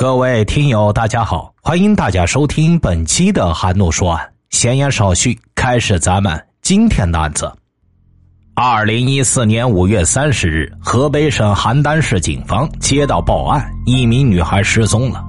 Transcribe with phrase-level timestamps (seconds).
[0.00, 4.32] 各位听友，大家好，欢迎大家收听本期的韩诺说案。
[4.48, 7.52] 闲言少叙，开始咱们今天的案子。
[8.54, 15.22] 二零一四年五月三十日，河北省邯郸市警方接到报案，一名女孩失踪了。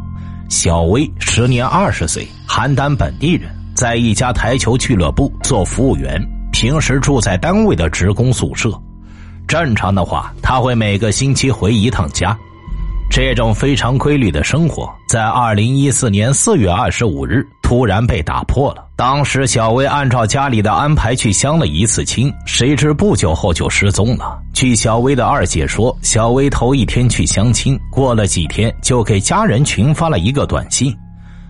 [0.48, 6.18] 小薇时年二十岁，邯郸本地人，在一家台球俱乐部做服务员，
[6.54, 8.72] 平时住在单位的职工宿舍。
[9.50, 12.40] 正常的话，她会每个星期回一趟家。
[13.12, 18.88] 这种非常规律的生活，在二零一四年四月二十五日突然被打破了。
[18.96, 24.40] 当时，小薇按照家里的安排去相了一次亲，谁知不久后就失踪了。
[24.54, 30.98] 据小薇的二姐说，小薇头一天去相亲，过了几天就给家人群发了一个短信，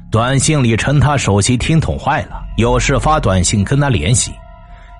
[0.09, 4.31] 短信里称她手机听筒坏了，有事发短信跟她联系。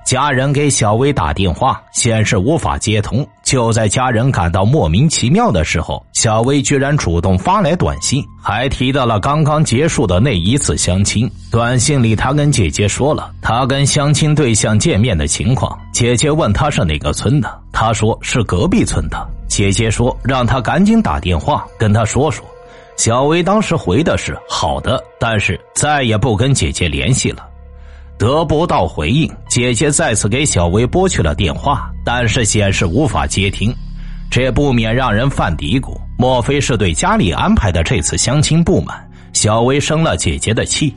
[0.03, 3.25] 家人给小薇打电话，显示无法接通。
[3.51, 11.29] 就在家人感到莫名其妙的时候，小薇居然主动发来短信，还提到了刚刚结束的那一次相亲。
[11.51, 15.77] 短信里，她跟姐姐说了她跟相亲对象见面的情况。
[15.91, 19.17] 姐姐问她是哪个村的，她说是隔壁村的。
[19.49, 22.45] 姐姐说让她赶紧打电话跟她说说。
[22.95, 27.45] 小薇当时回的是好的，但是再也不跟姐姐联系了。
[28.21, 33.75] 得不到回应，姐姐再次给小薇拨去了电话，但是显示无法接听，
[34.29, 38.95] 这不免让人犯嘀咕：莫非是对家里安排的这次相亲不满？
[39.33, 40.95] 小薇生了姐姐的气。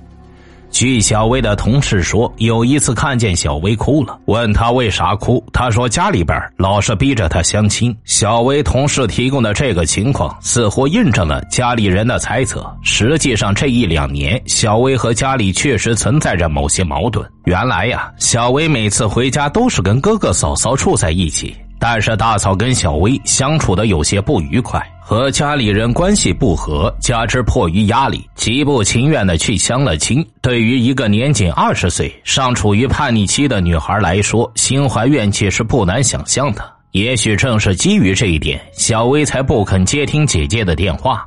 [0.75, 7.97] 据小薇的同事说，有一次看见小薇哭了，问她为啥哭，她说家里边老是逼着她相亲。
[8.05, 12.69] 小薇同事提供的这个情况，似乎印证了家里人的猜测。
[12.83, 17.25] 实际上，这一两年，小薇和家里确实存在着某些矛盾。
[17.45, 21.55] 原来呀，小薇每次回家都是跟哥哥嫂嫂住在一起。
[21.78, 30.27] 但是大嫂跟小薇相处的有些不愉快，和家里人关系不和，加之迫于压力，极不情愿的去相了亲。
[30.41, 36.64] 对于一个年仅二十岁、尚处于叛逆期的女孩来说，心怀怨气是不难想象的。
[36.92, 41.23] 也许正是基于这一点，小薇才不肯接听姐姐的电话。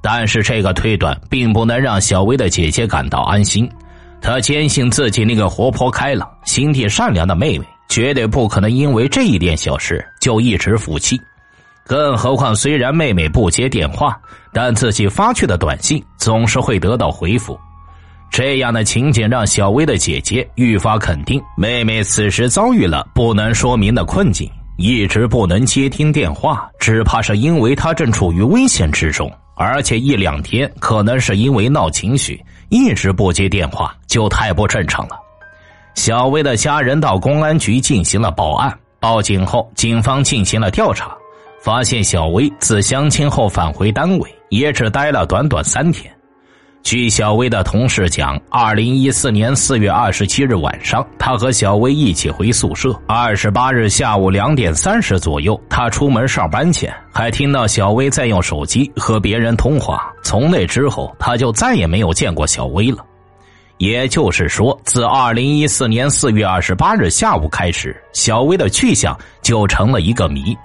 [0.00, 3.68] 但是这个推断并不能让小薇的姐姐感到安心，
[4.22, 7.66] 她坚信自己那个活泼开朗、心地善良的妹妹。
[7.88, 11.18] 绝对不可能因为这一点小事就一直服气，
[11.88, 14.14] 更何况虽然妹妹不接电话，
[14.52, 17.58] 但自己发去的短信总是会得到回复。
[18.30, 24.46] 这样的情景让小薇的姐姐愈发肯定，妹妹此时遭遇了不能说明的困境，
[24.76, 32.38] 一直不能接听电话，只怕是因为她正处于危险之中，而且一两天可能是因为闹情绪，
[32.68, 35.18] 一直不接电话就太不正常了。
[35.94, 38.78] 小薇的家人到公安局进行了报案。
[39.00, 41.16] 报警后，警方进行了调查，
[41.68, 46.10] 发现小薇自相亲后返回单位，也只待了短短三天。
[46.82, 52.98] 据小薇的同事讲，二零一四年四月二十七日晚上，他和小薇一起回宿舍。
[53.06, 60.10] 二十八日下午两点三十左右，他出门上班前，还听到小薇在用手机和别人通话。
[60.24, 63.04] 从那之后，他就再也没有见过小薇了。
[63.76, 70.56] 也就是说，自二零一四年四月二十八日下午开始，小薇的去向就成了一个谜。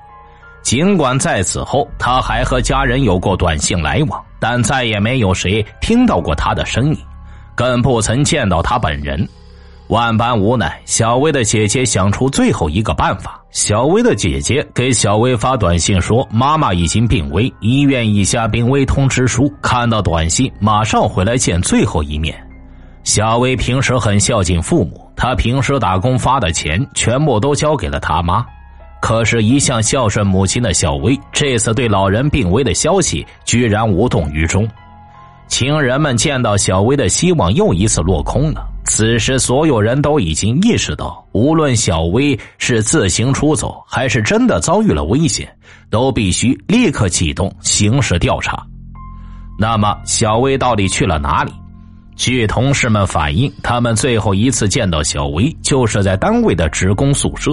[0.63, 6.97] 尽管在此后，他还和家人有过短信来往，但再也没有谁听到过他的声音，
[7.53, 9.27] 更不曾见到他本人。
[9.89, 13.39] 万般无奈，小薇的姐姐想出最后一个办法。
[13.51, 22.35] 小薇的姐姐给小薇发短信说：“妈妈已经病危，医院已下病危通知书。”看到短信，马上回来见最后一面。
[23.03, 28.43] 小薇平时很孝敬父母，她平时打工发的钱全部都交给了他妈。
[29.05, 34.65] 可是，一向孝顺母亲的小薇，这次对老人病危的消息居然无动于衷。
[35.49, 38.65] 亲人们见到小薇的希望又一次落空了。
[38.85, 45.53] 此时，所有人都已经意识到，无论小薇是自行出走，还是真的遭遇了危险，
[45.89, 48.65] 都必须立刻启动刑事调查。
[49.59, 51.51] 那么，小薇到底去了哪里？
[52.15, 57.51] 据同事们反映，他们最后一次见到小薇，就是在单位的职工宿舍，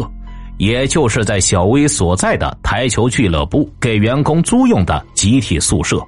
[0.60, 5.98] 也就是在小薇所在的台球俱乐部给员工租用的集体宿舍。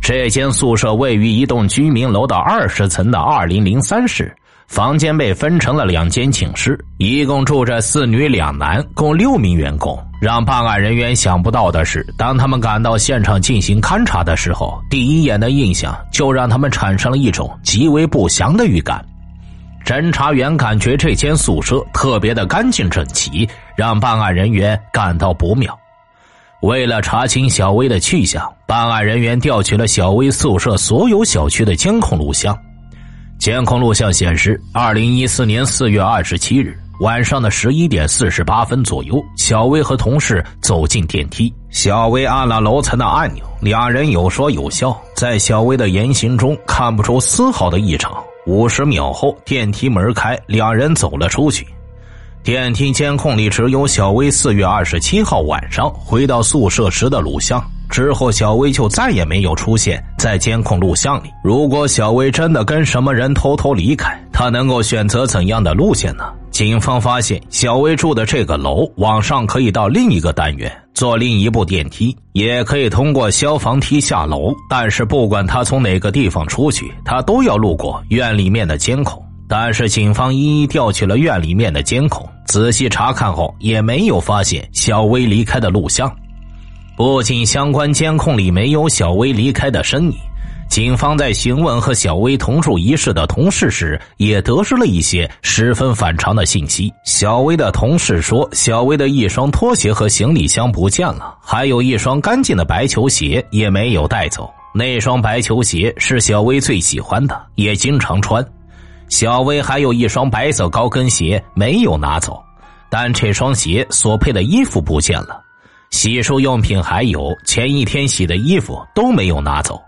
[0.00, 4.32] 这间宿舍位于一栋居民楼的二十层的二零零三室，
[4.68, 9.98] 房间被分成了两间寝室，一共住着四女两男，共六名员工。
[10.20, 19.04] 让办案人员想不到的是，当他们赶到现场进行勘查的时候，第一眼的印象就让他们产生了一种极为不祥的预感。
[19.84, 23.46] 侦查员感觉这间宿舍特别的干净整齐，
[23.76, 25.78] 让办案人员感到不妙。
[26.62, 32.58] 为了查清小薇的去向，办案人员调取了小薇宿舍所有小区的监控录像。
[33.38, 41.52] 监控录像显示，二零一四年四月二十七日晚上的十一点四十八分左右，小薇和同事走进电梯。
[41.68, 48.24] 小薇按了楼层的按钮，两人有说有笑，在小薇的言行中看不出丝毫的异常。
[48.46, 51.66] 五十秒后，电梯门开，两人走了出去。
[52.42, 57.62] 电梯监控里只有小薇四月二十七号晚上回到宿舍时的录像。
[57.88, 61.30] 之后，小薇就再也没有出现在监控录像里。
[61.42, 66.24] 如果小薇真的跟什么人偷偷离开，她能够选择怎样的路线呢？
[66.50, 74.54] 警方发现，小薇住的这个楼往上可以到另一个单元，坐另一部电梯，也可以通过消防梯下楼。
[74.70, 79.20] 但是，不管他从哪个地方出去，他都要路过院里面的监控。
[79.48, 86.10] 但是，警方一一调取了院里面的监控，仔细查看后，也没有发现小薇离开的录像。
[86.96, 90.14] 不仅相关监控里没有小薇离开的身影，
[90.68, 96.92] 警方在询问和小薇同住一室的同事时，也得知了一些十分反常的信息。
[97.04, 104.50] 小薇的同事说，小薇的一双拖鞋和行李箱不见了，还有一双干净的白球鞋也没有带走。
[104.74, 108.44] 那双白球鞋是小薇最喜欢的，也经常穿。
[109.08, 112.42] 小薇还有一双白色高跟鞋没有拿走，
[112.90, 115.40] 但这双鞋所配的衣服不见了。
[115.90, 119.80] 洗漱用品还有前一天洗的衣服都没有拿走。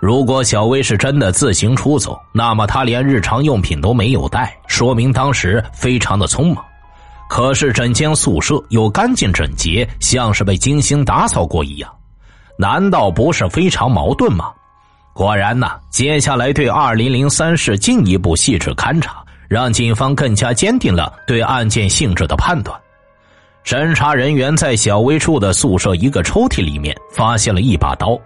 [0.00, 6.64] 如果小薇是真的自行出走，那么她连日常用品都没有带，说明当时非常的匆忙。
[7.28, 11.92] 可是整间宿舍又干净整洁，像是被精心打扫过一样，
[12.56, 14.50] 难道不是非常矛盾吗？
[15.12, 22.74] 果然呐，接下来对二零零三室进一步细致勘查，让警方更加坚定了对案件性质的判断。
[23.64, 28.18] 侦查人员在小薇住的宿舍一个抽屉里面发现了一把刀，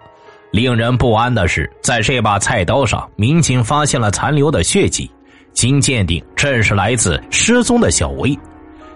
[0.55, 5.11] 令人不安的是，在这把菜刀上，民警发现了残留的血迹，
[5.53, 8.39] 经鉴定，正是来自失踪的小薇。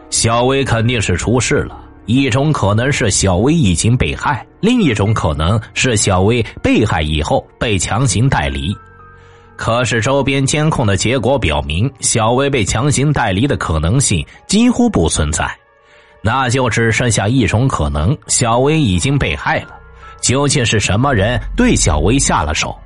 [0.08, 1.76] 小薇肯定是出事了，
[2.06, 8.72] 一种可能是小薇已经被害，另一种可能是小薇被害以后被强行带离。
[9.56, 15.44] 可是周边监控的结果表明，小薇被强行带离的可能性几乎不存在。
[16.22, 19.74] 那就只剩下一种可能：小薇已经被害了。
[20.20, 22.76] 究竟是什么人对小薇下了手？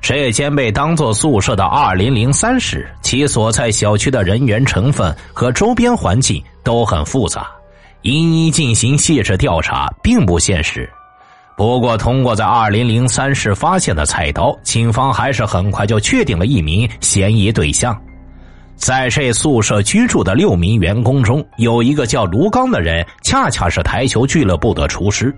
[0.00, 7.48] 这间被当作宿舍的二零零三室，其所在小区的人员成分和周边环境都很复杂，
[8.02, 10.88] 一一进行细致调查并不现实。
[11.56, 17.98] 不过，通过在二零零三室发现的菜刀，警方还是很快就确定了一名嫌疑对象。
[18.76, 25.34] 在这宿舍居住的六名员工中，有一个叫卢刚的人，恰恰是台球俱乐部的厨师。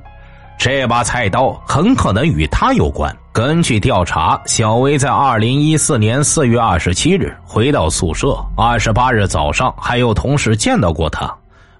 [0.58, 3.16] 这把菜刀很可能与他有关。
[3.32, 11.32] 根据调查，小薇在二零一四年四月二十七日回到宿舍，二十八日早上还有同事见到过他，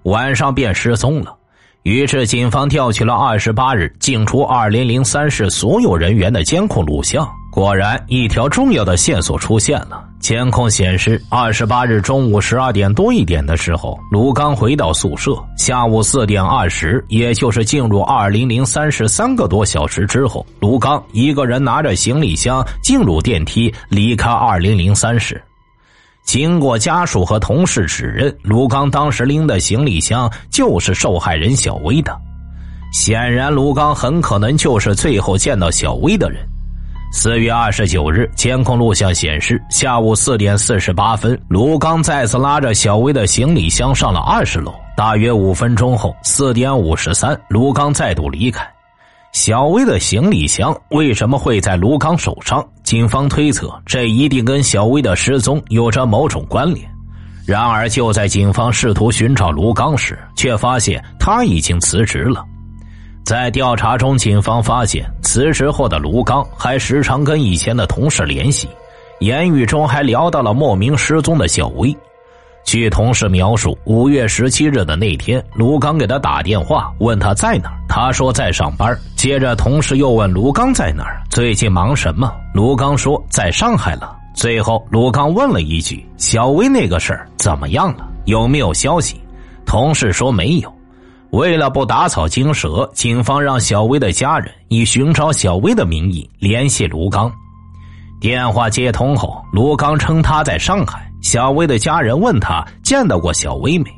[0.04, 1.34] 晚上便失踪了。
[1.82, 7.28] 于是，警方调取了二十八日进出二零零三室所有人员的监控录像。
[7.50, 10.07] 果然，一条重要的线索出现了。
[10.20, 15.32] 监控显示，二十八日中午十二点多一点的时候，卢刚回到宿舍。
[15.56, 25.40] 下午四点二十，也就是进入二零零三室三个多小时之后，卢刚一个人拿着行李箱进入电梯，离开二零零三室。
[26.24, 32.14] 经过家属和同事指认，卢刚当时拎的行李箱就是受害人小薇的。
[32.92, 36.46] 显然，卢刚很可能就是最后见到小薇的人。
[37.10, 44.74] 四月二十九日，监控录像显示，下午四点四十八分，卢刚再次拉着小薇的行李箱上了二十楼。
[44.94, 48.62] 大约五分钟后，四点五十三，卢刚再度离开。
[49.32, 52.64] 小薇的行李箱为什么会在卢刚手上？
[52.82, 56.88] 警方推测，这一定跟小薇的失踪有着某种关联。
[57.46, 62.44] 然而，就在警方试图寻找卢刚时，却发现他已经辞职了。
[63.28, 68.66] 在调查中，警方发现辞职后的卢刚还时常跟以前的同事联系，
[69.18, 71.94] 言语中还聊到了莫名失踪的小薇。
[72.64, 78.98] 据同事描述，五月十七日的那天，卢刚给他打电话，问他在哪儿，他说在上班。
[79.14, 82.32] 接着，同事又问卢刚在哪儿，最近忙什么？
[82.54, 84.16] 卢刚说在上海了。
[84.34, 88.08] 最后，卢刚问了一句：“小薇那个事儿怎么样了？
[88.24, 89.20] 有没有消息？”
[89.66, 90.77] 同事说没有。
[91.30, 97.30] 为了不打草惊蛇，警方让小薇的家人以寻找小薇的名义联系卢刚。
[98.18, 101.06] 电话接通后，卢刚称他在上海。
[101.20, 103.90] 小薇的家人问他见到过小薇没，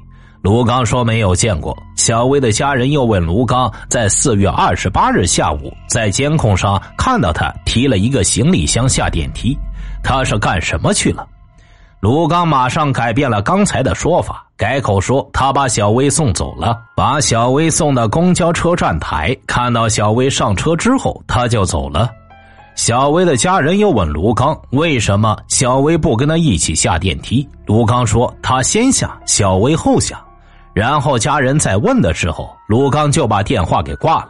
[0.43, 1.77] 卢刚说没有见过。
[1.97, 9.57] 小薇的家人又问卢刚，在四月二十八日下午在监控上看到他提了一个行李箱下电梯，
[10.03, 11.27] 他是干什么去了？
[12.01, 22.11] 卢刚马上改变了刚才的说法，改口说他把小薇送走了，把小薇送到公交车站台，看到小薇上车之后，他就走了。
[22.75, 30.19] 小薇的家人又问卢刚为什么小薇不跟他一起下电梯，卢刚说他先下，小薇后下。
[30.73, 34.29] 然后家人在问的时候，卢刚就把电话给挂了。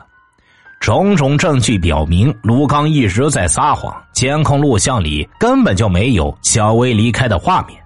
[0.80, 3.94] 种种证据表明，卢刚一直在撒谎。
[4.14, 7.78] 监控录像里根本就没有小薇离开的画面。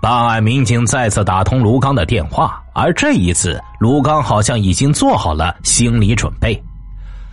[0.00, 6.56] 办案民警再次打通卢刚的电话，而这一次，卢刚好像已经做好了心理准备。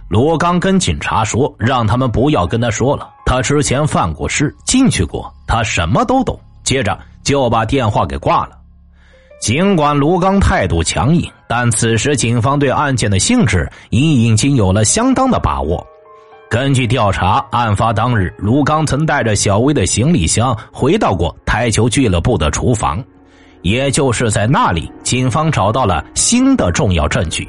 [0.10, 6.40] 卢刚跟警察说，让他们不要跟他说了，他之前犯过事，进去过，他什么都懂。
[6.64, 8.58] 接着就把电话给挂了。
[9.46, 15.86] 尽管卢刚态度强硬，但此时警方对案件的性质已已经有了相当的把握。
[16.50, 23.04] 根据调查，案发当日，卢刚曾带着小薇的行李箱回到过台球俱乐部的厨房，
[23.62, 27.48] 也就是在那里，警方找到了新的重要证据。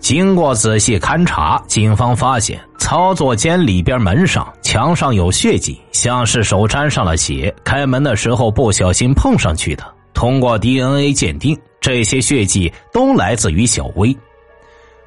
[0.00, 9.84] 经过仔细勘查，警方发现操作间里边门上、墙上有血迹，像是手沾上了血，开门的时候不小心碰上去的。
[10.16, 14.16] 通过 DNA 鉴定，这些血迹都来自于小薇。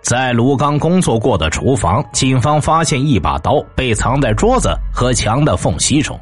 [0.01, 6.17] 在卢刚工作过的厨房，警方发现一把刀被藏在桌子和墙的缝隙中。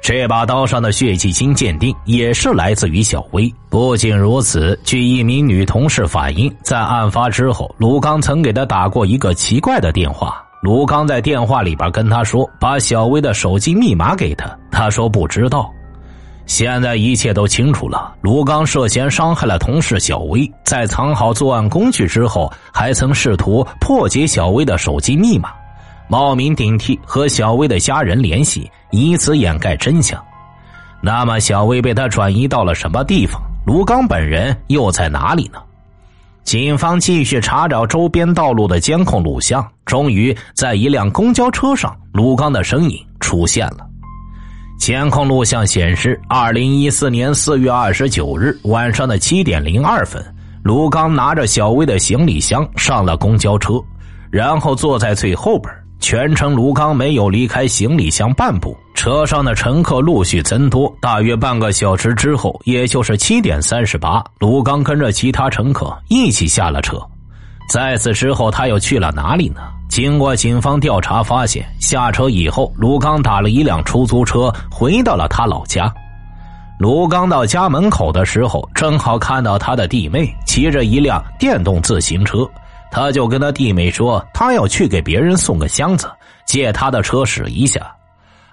[0.00, 3.52] 这把刀上的血迹经鉴定也是来自于小薇。
[3.68, 10.44] 不仅如此，据一名女同事反映，在案发之后，卢刚曾给她打过一个奇怪的电话。
[10.62, 15.68] 卢刚在电话里边跟她说，把小薇的手机密码给她，她说不知道。
[16.52, 25.48] 现在一切都清楚了，卢刚涉嫌伤害了同事小薇，在藏好作案工具之后，还曾试图破解小薇的手机密码，
[26.08, 30.22] 冒名顶替和小薇的家人联系，以此掩盖真相。
[31.00, 33.40] 那么，小薇被他转移到了什么地方？
[33.64, 35.58] 卢刚本人又在哪里呢？
[36.44, 43.86] 警方继续查找周边道路的监控录像，终于在一辆公交车上，卢刚的身影出现了。
[44.82, 50.20] 监控录像显示，二零一四年四月二十九日晚上的七点零二分，
[50.64, 53.74] 卢刚拿着小薇的行李箱上了公交车，
[54.28, 55.72] 然后坐在最后边。
[56.00, 58.76] 全程卢刚没有离开行李箱半步。
[58.92, 67.00] 车上的乘客陆续增多，大约半个小时之后，也就是七点三十八，卢刚跟着其他乘客一起下了车。
[67.68, 69.60] 在此之后，他又去了哪里呢？
[69.92, 75.92] 经过警方调查，发现下车以后，卢刚打了一辆出租车回到了他老家。
[76.78, 82.48] 卢刚到家门口的时候，正好看到他的弟妹骑着一辆电动自行车，
[82.90, 86.10] 他就跟他弟妹说，他要去给别人送个箱子，
[86.46, 87.94] 借他的车使一下。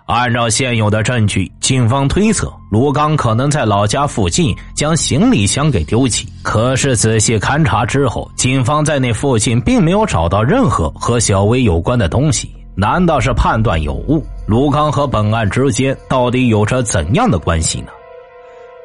[0.10, 6.28] 按照现有的证据，警方推测卢刚可能在老家附近将行李箱给丢弃。
[6.42, 12.52] 可是仔细勘查之后，警方在那附近并没有找到任何和小薇有关的东西。
[12.74, 14.26] 难道是判断有误？
[14.48, 17.90] 卢刚和本案之间到底有着怎样的关系呢？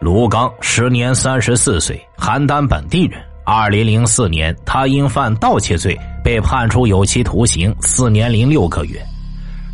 [0.03, 3.19] 卢刚时年三十四岁，邯郸本地人。
[3.47, 9.03] 二零零四年，他因犯盗窃罪被判处有期徒刑四年零六个月。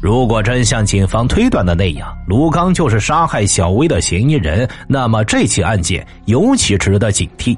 [0.00, 7.56] 如果真像警方推断的那样，卢刚就是杀害小薇的嫌疑人，那么这起案件尤其值得警惕。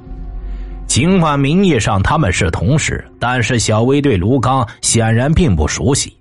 [0.89, 6.13] 尽管名义上他们是同事，但是小薇对卢刚显然并不熟悉，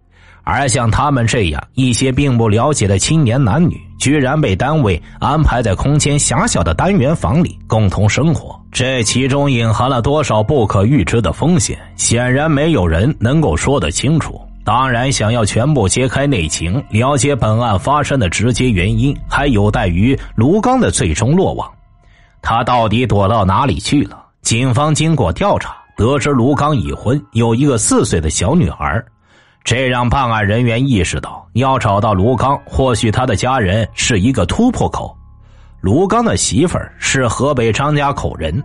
[0.43, 11.77] 而像他们这样一些并不了解的青年男女，居然被单位安排在空间狭小的单元房里共同生活，这其中隐含了多少不可预知的风险？
[11.95, 14.39] 显然没有人能够说得清楚。
[14.63, 21.69] 当然，想要全部揭开内情，了解本案发生的直接原因，还有待于卢刚的最终落网。
[22.41, 24.23] 他到底躲到哪里去了？
[24.41, 29.03] 警方经过调查，得知卢刚已婚，有一个四岁的小女儿，
[29.63, 35.15] 这让办案人员意识到，要找到卢刚，或许他的家人是一个突破口。
[35.79, 38.63] 卢刚的媳妇儿是河北张家口人。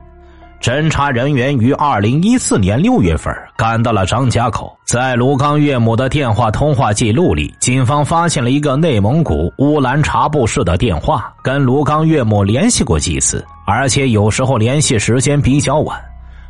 [0.60, 16.00] 侦查人员于二零一四年六月份赶到了张家口，在卢刚岳母的电话通话记录里，警方发现了一个内蒙古乌兰察布市的电话，跟卢刚岳母联系过几次，而且有时候联系时间比较晚。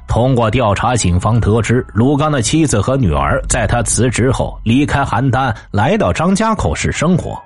[0.07, 7.43] 通过调查，警方得知卢刚的妻子和女儿在他辞职后离开邯郸，来到张家口市生活。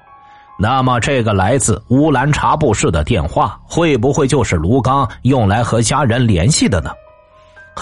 [0.59, 6.91] 那么，这个来自乌兰察布市的电话，会不会就是卢刚用来和家人联系的呢？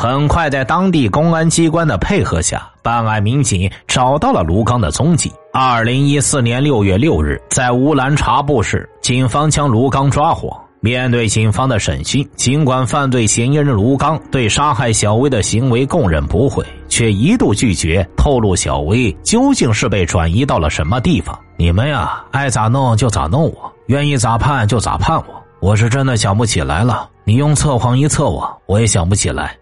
[0.00, 5.28] 很快，在当地公安机关的配合下，办案民警找到了卢刚的踪迹。
[5.52, 10.56] 二零一四年六月六日，在乌兰察布市，警方将卢刚抓获。
[10.78, 21.36] 面对警方的审讯，尽管犯罪嫌疑人卢刚对杀害小薇的行为供认不讳，却一度拒绝透露小薇究竟是被转移到了什么地方。
[21.56, 25.24] 你们呀，爱咋弄就咋弄我，愿意咋判就咋判我。
[25.58, 27.10] 我是真的想不起来了。
[27.24, 29.56] 你用测谎仪测我，我也想不起来。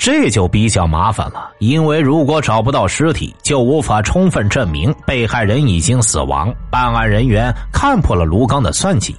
[0.00, 6.50] 这就比较麻烦了，因为如果找不到尸体，就无法充分证明被害人已经死亡。
[6.70, 9.14] 办案人员看破了卢刚的算计。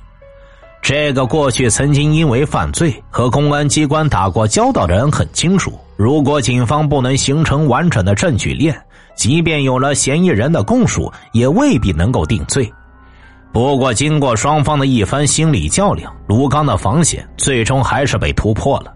[0.81, 8.75] 这个过去曾经因为犯罪和公安机关打过交道的人很清楚，如果警方不能形成完整的证据链。
[9.13, 12.73] 即便有了嫌疑人的供述，也未必能够定罪。
[13.53, 18.91] 不过，经过双方的一番心理较量，卢刚的防线最终还是被突破了。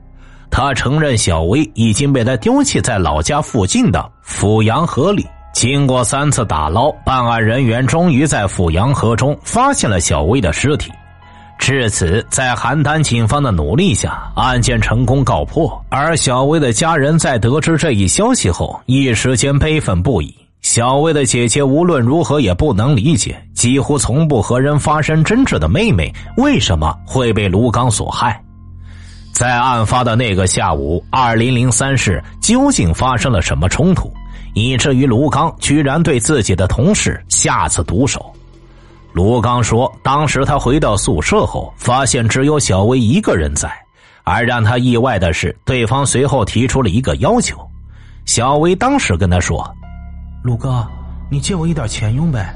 [0.57, 5.27] 他承认小薇已经被他丢弃在老家附近的阜阳河里。
[5.53, 10.89] 经过三次打捞，办案人员终于在阜阳河中发现了小薇的尸体。
[11.59, 15.77] 至此，在邯郸警方的努力下，案件成功告破。
[15.89, 20.33] 而小薇的家人在得知这一消息后，一时间悲愤不已。
[20.62, 28.41] 小薇的姐姐无论如何也不能理解，几乎从不和人发生争执的妹妹为什么会被卢刚所害。
[29.36, 34.10] 在案发的那个下午，二零零三室究竟发生了什么冲突，
[34.54, 38.34] 以至于卢刚居然对自己的同事下此毒手？
[39.12, 43.70] 卢刚说：“当时他回到宿舍后，发现只有小薇一个人在，
[44.24, 47.60] 而让他意外的是，对方随后提出了一个要求。
[48.24, 49.70] 小薇当时跟他说
[50.44, 50.88] ：‘卢哥，
[51.30, 52.56] 你借我一点钱用呗。’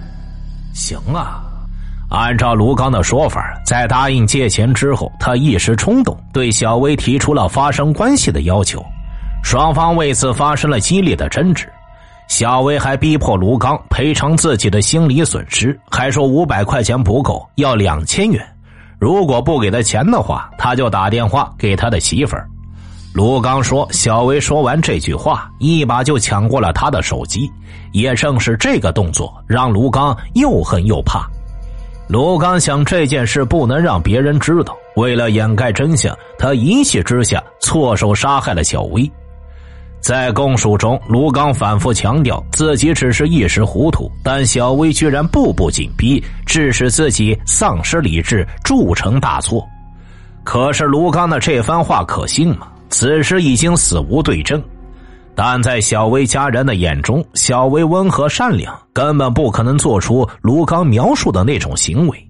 [0.73, 1.41] 行啊。
[2.09, 8.83] 按照卢刚的说法，在答应借钱之后，他一时冲动，对小薇提出了发生关系的要求，
[9.43, 11.71] 双方为此发生了激烈的争执。”
[12.27, 18.43] 小薇还逼迫卢刚赔偿自己的心理损失，还说五百块钱不够，要两千元。
[18.97, 22.49] 如果不给他钱的话，他就打电话给他的媳妇儿。
[23.13, 27.47] 卢刚说：“小薇说完这句话，一把就抢过了他的手机。
[27.91, 31.29] 也正是这个动作，让卢刚又恨又怕。
[32.09, 39.09] 卢刚想这件事不能让别人知道，为了掩盖真相，他一气之下错手杀害了小薇。”
[40.01, 49.63] 在供述中，卢刚反复强调自己只是一时糊涂，但小薇居然步步紧逼，致使自己丧失理智，铸成大错。
[50.43, 52.69] 可是卢刚的这番话可信吗？
[52.89, 54.59] 此时已经死无对证。
[55.41, 62.29] 但在小薇家人的眼中，小薇温和善良，根本不可能做出卢刚描述的那种行为。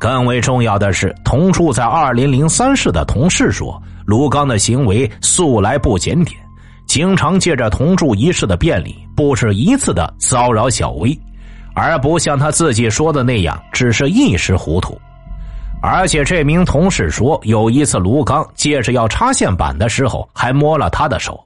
[0.00, 6.36] 更为重要的是，同住在二零零三室的同事说，卢刚的行为素来不检点。
[6.88, 11.16] 经常借着同住一室的便利，不止一次的骚扰小薇，
[11.72, 15.00] 而不像他自己说的那样，只是一时糊涂。
[15.80, 21.40] 而且这名同事说，有一次卢刚借着要插线板的时候，还摸了他的手。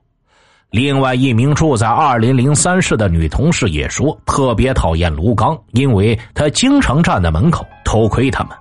[0.70, 8.56] 另外一名住在二零零三室的女同事也说，特别讨厌卢刚，因为他经常站在门口偷窥他们，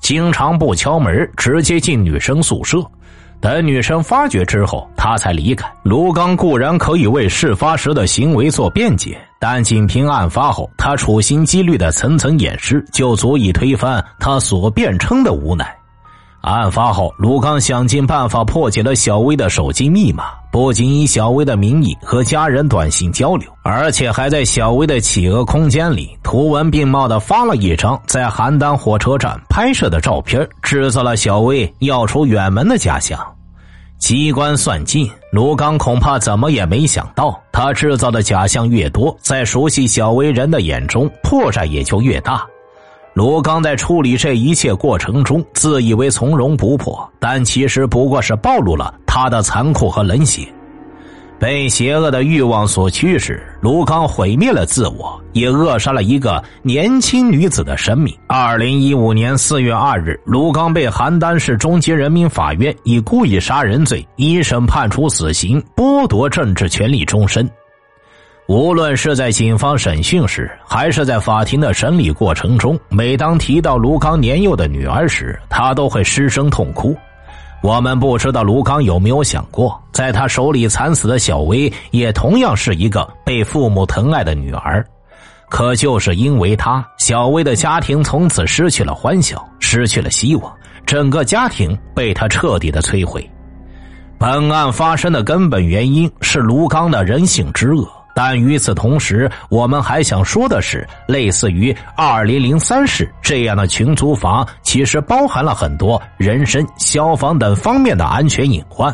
[0.00, 2.78] 经常不敲门，直接进女生宿舍。
[3.40, 5.66] 等女生发觉之后，他才离开。
[5.84, 15.77] 卢刚固然可以为事发时的行为做辩解，但仅凭案发后他处心积虑的层层掩饰，就足以推翻他所辩称的无奈。
[16.40, 33.18] 案发后，卢刚想尽办法破解了小薇的手机密码，不仅以小薇的名义和家人短信交流，而且还在小薇的企鹅空间里图文并茂的发了一张在邯郸火车站拍摄的照片，制造了小薇要出远门的假象。
[33.98, 42.46] 机关算尽，卢刚恐怕怎么也没想到，他制造的假象越多，在熟悉小薇人的眼中，破绽也就越大。
[43.18, 50.46] 卢刚在处理这一切过程中，自以为从容不迫，但其实不过是暴露了他的残酷和冷血。
[51.36, 58.16] 被邪恶的欲望所驱使，卢刚毁灭了自我，也扼杀了一个年轻女子的生命。
[58.28, 67.50] 二零一五年四月二日，卢刚被邯郸市中级人民法院以故意杀人罪一审判处死刑，剥夺政治权利终身。
[68.48, 76.96] 无论是在警方审讯时，还是在法庭的审理过程中，每当提到卢刚年幼的女儿时，他都会失声痛哭。
[77.62, 84.82] 我们不知道卢刚有没有想过，在他手里惨死的小薇，也同样是一个被父母疼爱的女儿。
[85.50, 90.50] 可就是因为他，小薇的家庭从此失去了欢笑，失去了希望，
[90.86, 93.30] 整个家庭被他彻底的摧毁。
[94.16, 97.86] 本案发生的根本原因是卢刚的人性之恶，
[98.20, 108.92] 但与此同时，我们还想说的是，类似于二零零三室这样的群租房，其实包含了很多人身、消防等方面的安全隐患。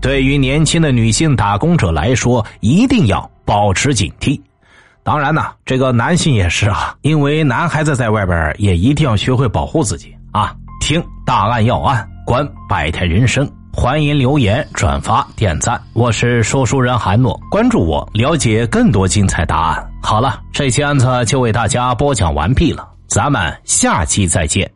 [0.00, 4.40] 对于年轻的女性打工者来说，一定要保持警惕。
[5.04, 10.52] 当然呢，这个男性也是啊，因为男孩子在外边也一定要学会保护自己啊。
[10.80, 13.48] 听大案要案，观百态人生，
[13.80, 15.80] 欢迎留言、转发、点赞。
[15.92, 19.90] 我是说书人韩诺，关注我，了解更多精彩答案。
[20.02, 24.68] 好了，这期案子就为大家播讲完毕了，咱们下期再见。